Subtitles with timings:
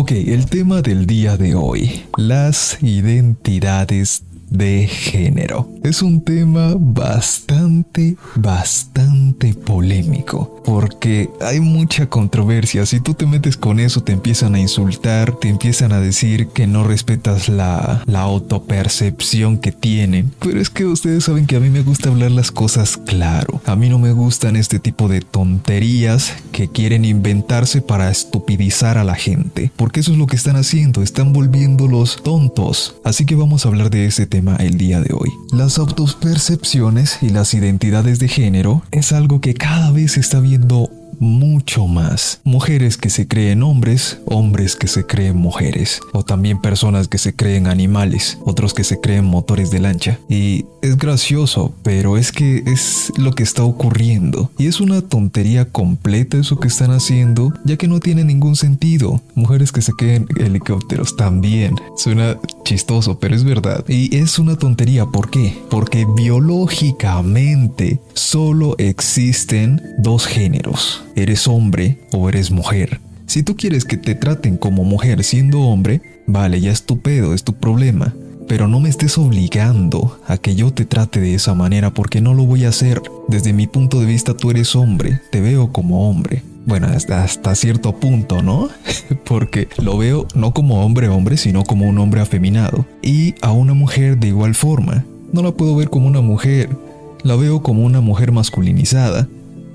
[0.00, 5.68] Ok, el tema del día de hoy, las identidades de género.
[5.82, 12.84] Es un tema bastante, bastante polémico, porque hay mucha controversia.
[12.84, 16.66] Si tú te metes con eso, te empiezan a insultar, te empiezan a decir que
[16.66, 20.32] no respetas la, la autopercepción que tienen.
[20.40, 23.62] Pero es que ustedes saben que a mí me gusta hablar las cosas claro.
[23.64, 29.04] A mí no me gustan este tipo de tonterías que quieren inventarse para estupidizar a
[29.04, 32.96] la gente, porque eso es lo que están haciendo, están volviéndolos tontos.
[33.04, 35.30] Así que vamos a hablar de ese tema el día de hoy.
[35.52, 40.90] Las autopercepciones y las identidades de género es algo que cada vez se está viendo
[41.20, 42.40] mucho más.
[42.42, 47.36] Mujeres que se creen hombres, hombres que se creen mujeres, o también personas que se
[47.36, 50.18] creen animales, otros que se creen motores de lancha.
[50.28, 54.50] Y es gracioso, pero es que es lo que está ocurriendo.
[54.58, 59.20] Y es una tontería completa eso que están haciendo, ya que no tiene ningún sentido.
[59.34, 61.76] Mujeres que se creen helicópteros también.
[61.96, 63.84] Suena chistoso, pero es verdad.
[63.88, 65.58] Y es una tontería, ¿por qué?
[65.68, 73.00] Porque biológicamente solo existen dos géneros eres hombre o eres mujer.
[73.26, 77.32] Si tú quieres que te traten como mujer siendo hombre, vale, ya es tu pedo,
[77.32, 78.14] es tu problema.
[78.46, 82.34] Pero no me estés obligando a que yo te trate de esa manera porque no
[82.34, 83.00] lo voy a hacer.
[83.28, 86.42] Desde mi punto de vista tú eres hombre, te veo como hombre.
[86.66, 88.68] Bueno, hasta, cierto punto, ¿no?
[89.24, 92.84] porque lo veo no como hombre hombre, sino como un hombre afeminado.
[93.02, 95.04] Y a una mujer de igual forma.
[95.32, 96.68] No la puedo ver como una mujer,
[97.22, 99.28] la veo como una mujer masculinizada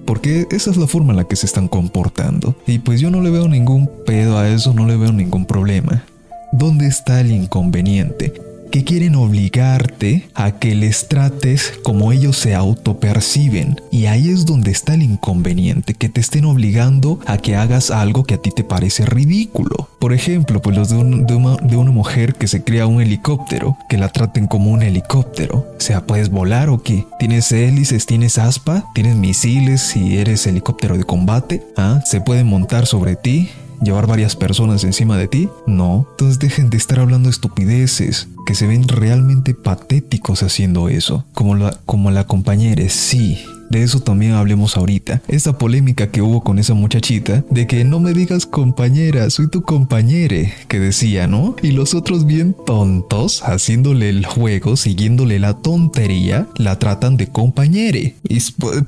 [0.05, 2.55] porque esa es la forma en la que se están comportando.
[2.67, 6.03] Y pues yo no le veo ningún pedo a eso, no le veo ningún problema.
[6.51, 8.33] ¿Dónde está el inconveniente?
[8.71, 13.81] Que quieren obligarte a que les trates como ellos se autoperciben.
[13.91, 18.23] Y ahí es donde está el inconveniente, que te estén obligando a que hagas algo
[18.23, 19.89] que a ti te parece ridículo.
[19.99, 23.97] Por ejemplo, pues los de, una, de una mujer que se crea un helicóptero, que
[23.97, 25.65] la traten como un helicóptero.
[25.77, 27.05] O sea, ¿puedes volar o qué?
[27.19, 28.05] ¿Tienes hélices?
[28.05, 28.85] ¿Tienes aspa?
[28.93, 31.63] ¿Tienes misiles si eres helicóptero de combate?
[31.77, 32.01] ¿Ah?
[32.05, 33.49] ¿Se pueden montar sobre ti?
[33.81, 35.49] Llevar varias personas encima de ti?
[35.67, 36.07] No.
[36.11, 41.25] Entonces dejen de estar hablando estupideces, que se ven realmente patéticos haciendo eso.
[41.33, 43.43] Como la, como la compañera, sí,
[43.75, 45.21] de eso también hablemos ahorita.
[45.27, 49.63] Esta polémica que hubo con esa muchachita de que no me digas compañera, soy tu
[49.63, 51.57] compañere, que decía, ¿no?
[51.61, 58.15] Y los otros bien tontos, haciéndole el juego, siguiéndole la tontería, la tratan de compañere.
[58.29, 58.39] Y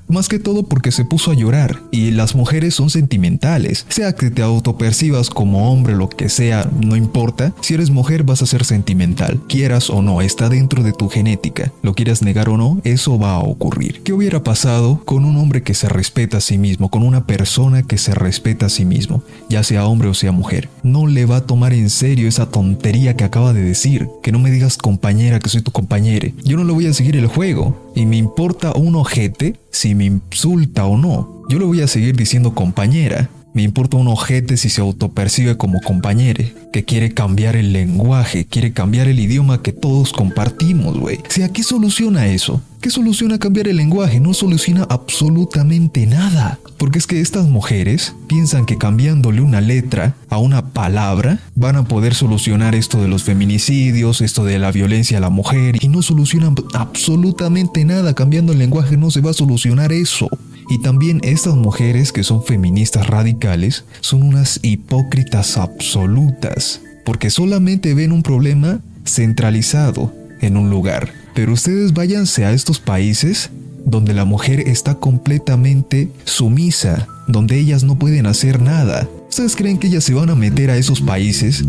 [0.07, 1.81] más que todo porque se puso a llorar.
[1.91, 3.85] Y las mujeres son sentimentales.
[3.89, 7.53] Sea que te autopercibas como hombre, lo que sea, no importa.
[7.59, 9.41] Si eres mujer vas a ser sentimental.
[9.49, 11.73] Quieras o no, está dentro de tu genética.
[11.81, 14.01] Lo quieras negar o no, eso va a ocurrir.
[14.03, 14.76] ¿Qué hubiera pasado?
[15.05, 18.67] Con un hombre que se respeta a sí mismo, con una persona que se respeta
[18.67, 20.69] a sí mismo, ya sea hombre o sea mujer.
[20.83, 24.39] No le va a tomar en serio esa tontería que acaba de decir, que no
[24.39, 26.29] me digas compañera, que soy tu compañera.
[26.43, 30.05] Yo no le voy a seguir el juego y me importa un ojete si me
[30.05, 31.43] insulta o no.
[31.49, 35.81] Yo le voy a seguir diciendo compañera, me importa un ojete si se autopercibe como
[35.81, 41.21] compañere, que quiere cambiar el lenguaje, quiere cambiar el idioma que todos compartimos, güey.
[41.27, 44.19] Si aquí soluciona eso, ¿qué soluciona cambiar el lenguaje?
[44.19, 46.59] No soluciona absolutamente nada.
[46.77, 51.85] Porque es que estas mujeres piensan que cambiándole una letra a una palabra van a
[51.85, 56.03] poder solucionar esto de los feminicidios, esto de la violencia a la mujer, y no
[56.03, 58.13] solucionan absolutamente nada.
[58.13, 60.29] Cambiando el lenguaje no se va a solucionar eso.
[60.69, 68.11] Y también estas mujeres que son feministas radicales son unas hipócritas absolutas, porque solamente ven
[68.11, 71.09] un problema centralizado en un lugar.
[71.33, 73.49] Pero ustedes váyanse a estos países
[73.85, 79.87] donde la mujer está completamente sumisa, donde ellas no pueden hacer nada, ¿Ustedes creen que
[79.87, 81.63] ellas se van a meter a esos países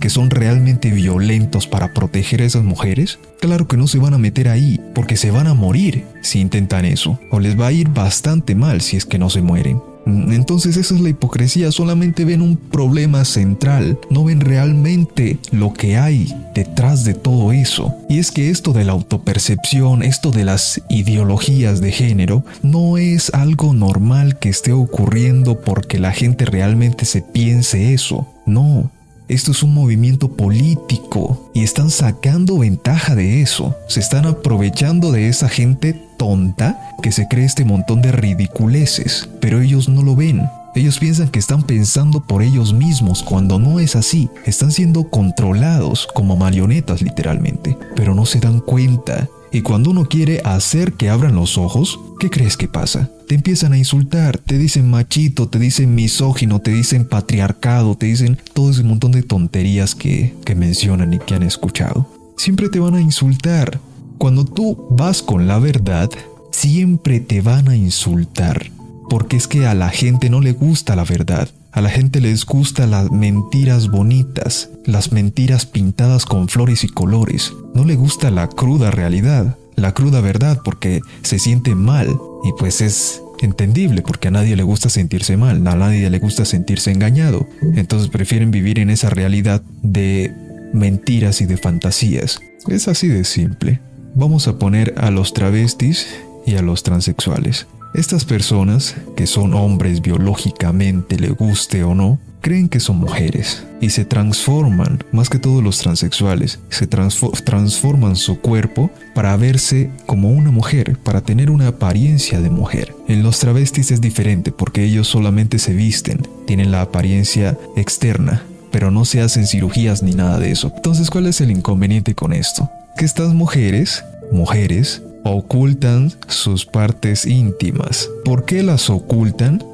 [0.00, 3.18] que son realmente violentos para proteger a esas mujeres?
[3.40, 6.84] Claro que no se van a meter ahí, porque se van a morir si intentan
[6.84, 9.80] eso, o les va a ir bastante mal si es que no se mueren.
[10.06, 15.72] Mm, entonces esa es la hipocresía, solamente ven un problema central, no ven realmente lo
[15.72, 17.94] que hay detrás de todo eso.
[18.08, 23.32] Y es que esto de la autopercepción, esto de las ideologías de género, no es
[23.34, 28.26] algo normal que esté ocurriendo porque la gente realmente se piense eso.
[28.46, 28.90] No,
[29.26, 33.74] esto es un movimiento político y están sacando ventaja de eso.
[33.88, 39.60] Se están aprovechando de esa gente tonta que se cree este montón de ridiculeces, pero
[39.60, 40.48] ellos no lo ven.
[40.74, 44.30] Ellos piensan que están pensando por ellos mismos cuando no es así.
[44.46, 50.40] Están siendo controlados como marionetas literalmente, pero no se dan cuenta Y cuando uno quiere
[50.44, 53.10] hacer que abran los ojos, ¿qué crees que pasa?
[53.28, 58.38] Te empiezan a insultar, te dicen machito, te dicen misógino, te dicen patriarcado, te dicen
[58.54, 62.08] todo ese montón de tonterías que, que mencionan y que han escuchado.
[62.36, 63.78] Siempre te van a insultar.
[64.24, 66.08] Cuando tú vas con la verdad,
[66.50, 68.70] siempre te van a insultar.
[69.10, 71.50] Porque es que a la gente no le gusta la verdad.
[71.72, 77.52] A la gente les gusta las mentiras bonitas, las mentiras pintadas con flores y colores.
[77.74, 82.08] No le gusta la cruda realidad, la cruda verdad porque se siente mal
[82.44, 86.46] y pues es entendible porque a nadie le gusta sentirse mal, a nadie le gusta
[86.46, 87.46] sentirse engañado.
[87.74, 90.32] Entonces prefieren vivir en esa realidad de
[90.72, 92.40] mentiras y de fantasías.
[92.68, 93.80] Es así de simple.
[94.16, 96.06] Vamos a poner a los travestis
[96.46, 97.66] y a los transexuales.
[97.94, 103.90] Estas personas, que son hombres biológicamente, le guste o no, creen que son mujeres y
[103.90, 110.52] se transforman, más que todos los transexuales, se transforman su cuerpo para verse como una
[110.52, 112.94] mujer, para tener una apariencia de mujer.
[113.08, 118.92] En los travestis es diferente porque ellos solamente se visten, tienen la apariencia externa, pero
[118.92, 120.72] no se hacen cirugías ni nada de eso.
[120.76, 122.70] Entonces, ¿cuál es el inconveniente con esto?
[122.96, 128.08] Que estas mujeres, mujeres, ocultan sus partes íntimas.
[128.24, 129.64] ¿Por qué las ocultan?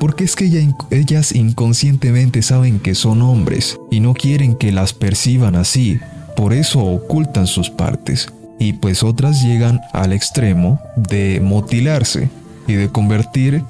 [0.00, 0.46] Porque es que
[0.90, 6.00] ellas inconscientemente saben que son hombres y no quieren que las perciban así.
[6.34, 8.28] Por eso ocultan sus partes.
[8.58, 12.30] Y pues otras llegan al extremo de mutilarse
[12.66, 13.62] y de convertir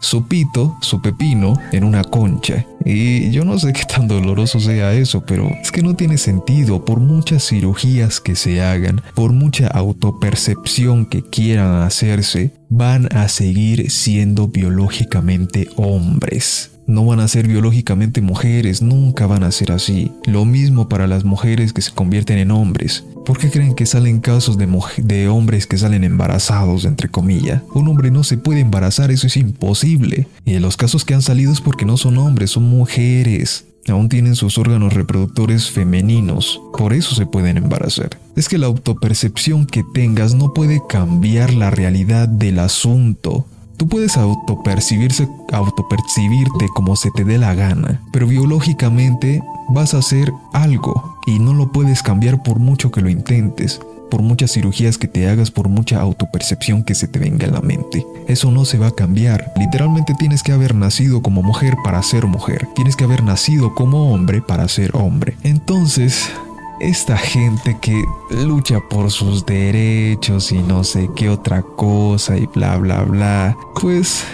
[0.00, 2.66] su pito, su pepino, en una concha.
[2.84, 6.84] Y yo no sé qué tan doloroso sea eso, pero es que no tiene sentido
[6.84, 13.90] por muchas cirugías que se hagan, por mucha autopercepción que quieran hacerse, van a seguir
[13.90, 20.12] siendo biológicamente hombres no van a ser biológicamente mujeres, nunca van a ser así.
[20.24, 23.04] Lo mismo para las mujeres que se convierten en hombres.
[23.24, 27.62] ¿Por qué creen que salen casos de, hombres que salen embarazados, entre comillas?
[27.74, 30.28] Un hombre no se puede embarazar, eso es imposible.
[30.44, 33.64] Y en los casos que han salido es porque no son hombres, son mujeres.
[33.88, 38.18] Aún tienen sus órganos reproductores femeninos, por eso se pueden embarazar.
[38.34, 43.46] Es que la autopercepción que tengas no puede cambiar la realidad del asunto.
[43.76, 50.32] Tú puedes autopercibirse, autopercibirte como se te dé la gana, pero biológicamente vas a hacer
[50.52, 53.80] algo y no lo puedes cambiar por mucho que lo intentes,
[54.10, 57.60] por muchas cirugías que te hagas, por mucha autopercepción que se te venga en la
[57.60, 58.06] mente.
[58.28, 59.52] Eso no se va a cambiar.
[59.56, 62.68] Literalmente tienes que haber nacido como mujer para ser mujer.
[62.74, 65.36] Tienes que haber nacido como hombre para ser hombre.
[65.42, 66.30] Entonces,
[66.80, 72.76] esta gente que lucha por sus derechos y no sé qué otra cosa y bla
[72.76, 74.24] bla bla, pues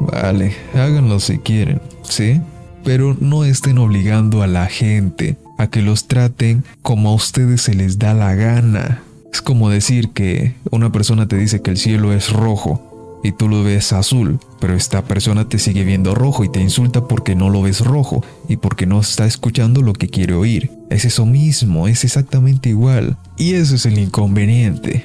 [0.00, 2.40] vale, háganlo si quieren, ¿sí?
[2.84, 7.74] Pero no estén obligando a la gente a que los traten como a ustedes se
[7.74, 9.02] les da la gana.
[9.32, 12.87] Es como decir que una persona te dice que el cielo es rojo
[13.22, 17.06] y tú lo ves azul, pero esta persona te sigue viendo rojo y te insulta
[17.06, 20.70] porque no lo ves rojo y porque no está escuchando lo que quiere oír.
[20.90, 23.16] Es eso mismo, es exactamente igual.
[23.36, 25.04] Y eso es el inconveniente.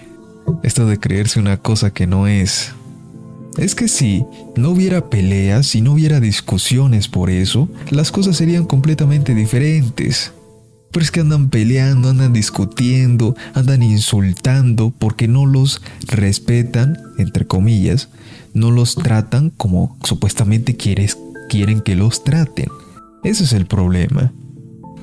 [0.62, 2.74] Esto de creerse una cosa que no es.
[3.58, 4.24] Es que si
[4.56, 10.34] no hubiera peleas, si no hubiera discusiones por eso, las cosas serían completamente diferentes.
[10.94, 18.10] Pero es que andan peleando, andan discutiendo, andan insultando porque no los respetan, entre comillas,
[18.54, 21.18] no los tratan como supuestamente quieres,
[21.50, 22.68] quieren que los traten.
[23.24, 24.32] Ese es el problema.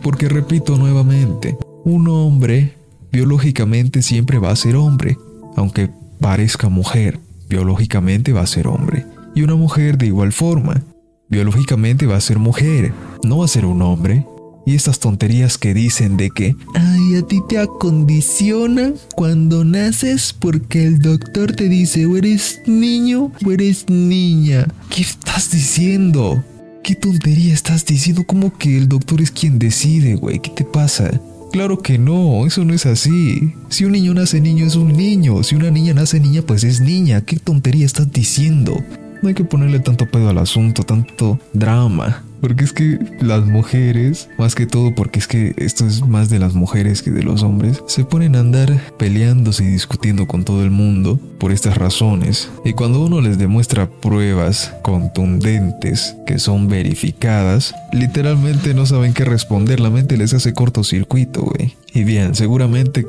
[0.00, 2.74] Porque repito nuevamente, un hombre
[3.10, 5.18] biológicamente siempre va a ser hombre,
[5.56, 7.18] aunque parezca mujer,
[7.48, 9.06] biológicamente va a ser hombre.
[9.34, 10.82] Y una mujer de igual forma,
[11.28, 12.92] biológicamente va a ser mujer,
[13.24, 14.24] no va a ser un hombre,
[14.70, 20.84] y estas tonterías que dicen de que, ay, a ti te acondiciona cuando naces porque
[20.84, 24.68] el doctor te dice o eres niño o eres niña.
[24.88, 26.44] ¿Qué estás diciendo?
[26.84, 28.22] ¿Qué tontería estás diciendo?
[28.24, 30.38] ¿Cómo que el doctor es quien decide, güey?
[30.38, 31.20] ¿Qué te pasa?
[31.50, 33.52] Claro que no, eso no es así.
[33.70, 36.80] Si un niño nace niño es un niño, si una niña nace niña pues es
[36.80, 37.22] niña.
[37.22, 38.80] ¿Qué tontería estás diciendo?
[39.20, 42.22] No hay que ponerle tanto pedo al asunto, tanto drama.
[42.40, 46.38] Porque es que las mujeres, más que todo porque es que esto es más de
[46.38, 50.62] las mujeres que de los hombres, se ponen a andar peleándose y discutiendo con todo
[50.62, 52.50] el mundo por estas razones.
[52.64, 59.80] Y cuando uno les demuestra pruebas contundentes que son verificadas, literalmente no saben qué responder,
[59.80, 61.76] la mente les hace cortocircuito, güey.
[61.92, 63.06] Y bien, seguramente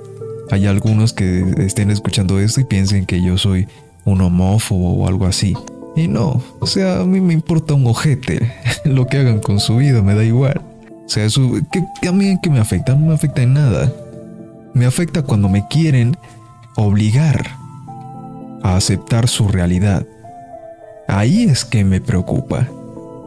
[0.49, 3.67] hay algunos que estén escuchando esto y piensen que yo soy
[4.03, 5.55] un homófobo o algo así.
[5.95, 8.51] Y no, o sea, a mí me importa un ojete
[8.85, 10.61] lo que hagan con su vida, me da igual.
[11.05, 13.91] O sea, eso, que, a mí que me afecta, no me afecta en nada.
[14.73, 16.15] Me afecta cuando me quieren
[16.77, 17.45] obligar
[18.63, 20.05] a aceptar su realidad.
[21.07, 22.67] Ahí es que me preocupa.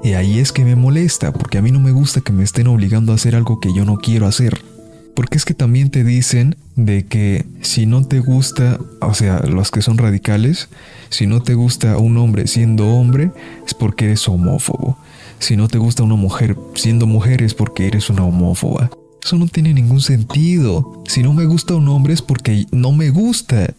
[0.02, 2.66] Y ahí es que me molesta, porque a mí no me gusta que me estén
[2.66, 4.58] obligando a hacer algo que yo no quiero hacer.
[5.14, 9.70] Porque es que también te dicen de que si no te gusta, o sea, los
[9.70, 10.68] que son radicales,
[11.10, 13.30] si no te gusta un hombre siendo hombre,
[13.66, 14.98] es porque eres homófobo.
[15.38, 18.90] Si no te gusta una mujer siendo mujer, es porque eres una homófoba.
[19.24, 21.02] Eso no tiene ningún sentido.
[21.06, 23.72] Si no me gusta un hombre es porque no me gusta.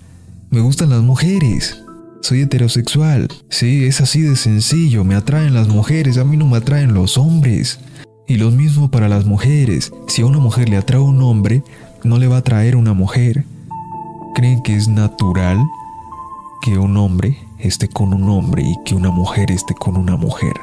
[0.49, 1.81] Me gustan las mujeres.
[2.21, 3.27] Soy heterosexual.
[3.49, 5.03] Sí, es así de sencillo.
[5.03, 7.79] Me atraen las mujeres, a mí no me atraen los hombres.
[8.27, 9.93] Y lo mismo para las mujeres.
[10.07, 11.63] Si a una mujer le atrae un hombre,
[12.03, 13.45] no le va a atraer una mujer.
[14.33, 15.59] ¿Creen que es natural
[16.63, 20.53] que un hombre esté con un hombre y que una mujer esté con una mujer?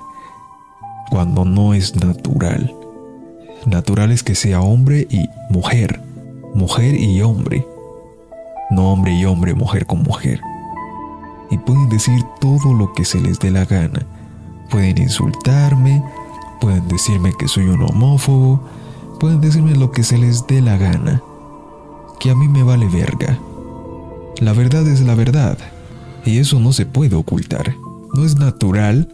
[1.10, 2.74] Cuando no es natural.
[3.64, 6.00] Natural es que sea hombre y mujer,
[6.54, 7.64] mujer y hombre,
[8.72, 10.40] no hombre y hombre, mujer con mujer.
[11.48, 14.04] Y pueden decir todo lo que se les dé la gana.
[14.68, 16.02] Pueden insultarme,
[16.62, 18.62] pueden decirme que soy un homófobo,
[19.18, 21.20] pueden decirme lo que se les dé la gana.
[22.20, 23.36] Que a mí me vale verga.
[24.38, 25.58] La verdad es la verdad,
[26.24, 27.74] y eso no se puede ocultar.
[28.14, 29.12] No es natural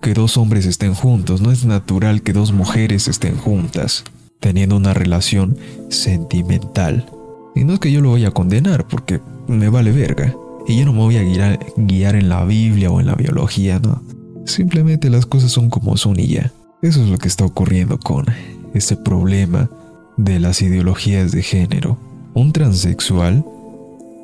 [0.00, 4.04] que dos hombres estén juntos, no es natural que dos mujeres estén juntas,
[4.38, 5.58] teniendo una relación
[5.90, 7.10] sentimental.
[7.56, 10.36] Y no es que yo lo vaya a condenar, porque me vale verga.
[10.68, 13.80] Y yo no me voy a guiar, guiar en la Biblia o en la biología,
[13.80, 14.00] no.
[14.44, 16.52] Simplemente las cosas son como son y ya.
[16.82, 18.26] Eso es lo que está ocurriendo con
[18.74, 19.70] este problema
[20.16, 21.98] de las ideologías de género.
[22.34, 23.44] Un transexual,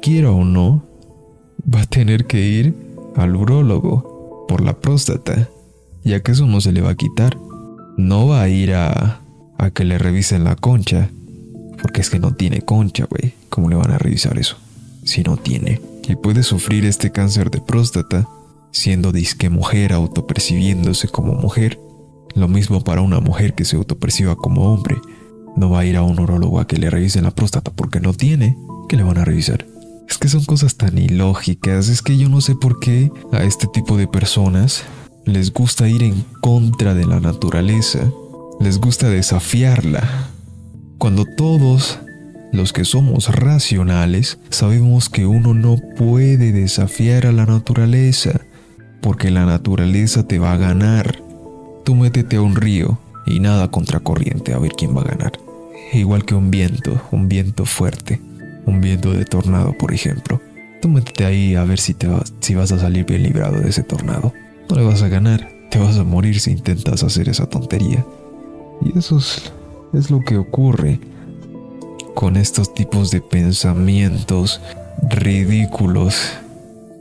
[0.01, 0.85] quiera o no,
[1.73, 2.75] va a tener que ir
[3.17, 5.49] al urólogo por la próstata
[6.05, 7.39] ya que eso no se le va a quitar.
[7.97, 9.21] No va a ir a,
[9.59, 11.11] a que le revisen la concha,
[11.81, 13.35] porque es que no tiene concha, güey.
[13.49, 14.57] ¿Cómo le van a revisar eso?
[15.05, 15.81] Si no tiene.
[16.09, 18.27] Y puede sufrir este cáncer de próstata
[18.71, 21.79] siendo disque mujer autopercibiéndose como mujer.
[22.35, 24.97] Lo mismo para una mujer que se autoperciba como hombre.
[25.57, 28.15] No va a ir a un urologo a que le revisen la próstata porque no
[28.15, 28.57] tiene.
[28.89, 29.67] ¿Qué le van a revisar?
[30.09, 31.89] Es que son cosas tan ilógicas.
[31.89, 34.85] Es que yo no sé por qué a este tipo de personas
[35.25, 38.11] les gusta ir en contra de la naturaleza,
[38.61, 40.29] les gusta desafiarla.
[40.99, 41.99] Cuando todos
[42.53, 48.41] los que somos racionales sabemos que uno no puede desafiar a la naturaleza,
[49.01, 51.23] porque la naturaleza te va a ganar.
[51.85, 55.33] Tú métete a un río y nada contracorriente a ver quién va a ganar.
[55.93, 58.21] Igual que un viento, un viento fuerte,
[58.67, 60.41] un viento de tornado, por ejemplo.
[60.81, 62.09] Tú métete ahí a ver si, te
[62.41, 64.33] si vas a salir bien librado de ese tornado
[64.69, 68.05] no le vas a ganar, te vas a morir si intentas hacer esa tontería.
[68.85, 70.99] Y eso es, lo que ocurre
[72.15, 74.61] con estos tipos de pensamientos
[75.11, 76.33] ridículos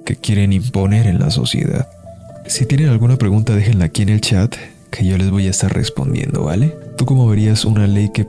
[0.05, 1.87] que quieren imponer en la sociedad.
[2.51, 4.53] Si tienen alguna pregunta, déjenla aquí en el chat,
[4.89, 6.75] que yo les voy a estar respondiendo, ¿vale?
[6.97, 8.27] ¿Tú cómo verías una ley que,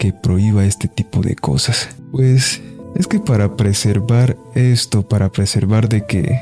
[0.00, 1.90] que prohíba este tipo de cosas?
[2.10, 2.60] Pues
[2.96, 6.40] es que para preservar esto, para preservar de que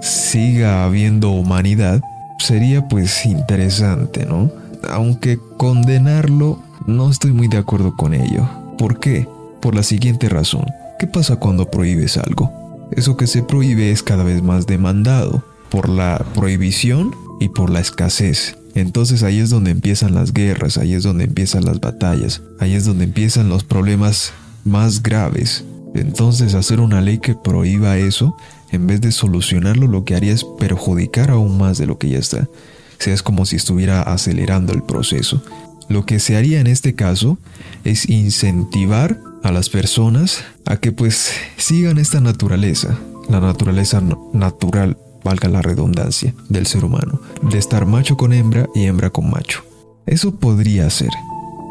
[0.00, 2.02] siga habiendo humanidad,
[2.38, 4.52] sería pues interesante, ¿no?
[4.90, 8.48] Aunque condenarlo, no estoy muy de acuerdo con ello.
[8.78, 9.26] ¿Por qué?
[9.60, 10.66] Por la siguiente razón.
[11.00, 12.88] ¿Qué pasa cuando prohíbes algo?
[12.92, 17.80] Eso que se prohíbe es cada vez más demandado por la prohibición y por la
[17.80, 18.56] escasez.
[18.74, 22.84] Entonces ahí es donde empiezan las guerras, ahí es donde empiezan las batallas, ahí es
[22.84, 24.32] donde empiezan los problemas
[24.64, 25.64] más graves.
[25.94, 28.36] Entonces hacer una ley que prohíba eso
[28.70, 32.18] en vez de solucionarlo, lo que haría es perjudicar aún más de lo que ya
[32.18, 32.42] está.
[32.42, 35.42] O sea, es como si estuviera acelerando el proceso.
[35.88, 37.38] Lo que se haría en este caso
[37.82, 42.96] es incentivar a las personas a que pues sigan esta naturaleza,
[43.28, 44.00] la naturaleza
[44.32, 49.30] natural, valga la redundancia, del ser humano, de estar macho con hembra y hembra con
[49.30, 49.62] macho.
[50.06, 51.10] Eso podría ser,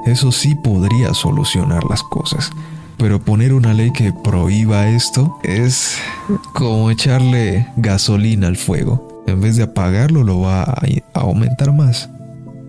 [0.05, 2.51] eso sí podría solucionar las cosas.
[2.97, 5.97] Pero poner una ley que prohíba esto es
[6.53, 9.23] como echarle gasolina al fuego.
[9.25, 12.09] En vez de apagarlo, lo va a aumentar más.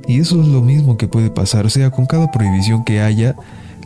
[0.06, 1.66] Y eso es lo mismo que puede pasar.
[1.66, 3.34] O sea, con cada prohibición que haya,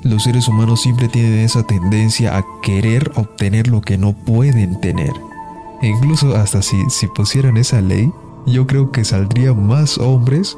[0.02, 5.12] los seres humanos siempre tienen esa tendencia a querer obtener lo que no pueden tener.
[5.82, 8.10] E incluso hasta si, si pusieran esa ley,
[8.46, 10.56] yo creo que saldrían más hombres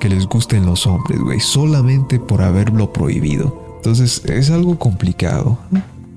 [0.00, 3.64] que les gusten los hombres, güey, solamente por haberlo prohibido.
[3.76, 5.58] Entonces es algo complicado.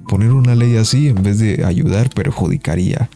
[0.07, 3.09] Poner una ley así en vez de ayudar perjudicaría.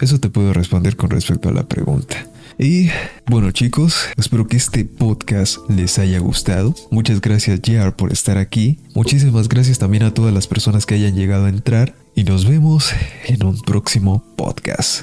[0.00, 2.26] Eso te puedo responder con respecto a la pregunta.
[2.58, 2.88] Y
[3.26, 6.74] bueno chicos, espero que este podcast les haya gustado.
[6.90, 8.78] Muchas gracias Jar por estar aquí.
[8.94, 12.92] Muchísimas gracias también a todas las personas que hayan llegado a entrar y nos vemos
[13.26, 15.02] en un próximo podcast.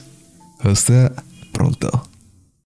[0.60, 1.14] Hasta
[1.54, 2.13] pronto.